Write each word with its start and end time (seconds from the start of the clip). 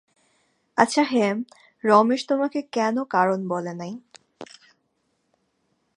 আচ্ছা 0.77 1.03
হেম, 1.11 1.37
রমেশ 1.83 2.21
তোমাকে 2.27 2.59
কোনো 2.75 3.01
কারণ 3.05 3.39
বলে 3.47 3.73
নাই? 3.73 3.93